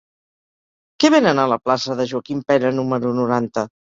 [1.03, 3.67] Què venen a la plaça de Joaquim Pena número noranta?